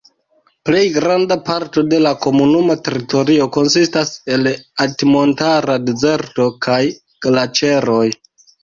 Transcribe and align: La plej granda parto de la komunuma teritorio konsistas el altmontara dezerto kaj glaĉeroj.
La 0.37 0.55
plej 0.69 0.85
granda 0.95 1.37
parto 1.49 1.83
de 1.91 1.99
la 2.05 2.13
komunuma 2.23 2.77
teritorio 2.89 3.47
konsistas 3.59 4.13
el 4.39 4.51
altmontara 4.87 5.81
dezerto 5.91 6.53
kaj 6.69 6.85
glaĉeroj. 7.29 8.07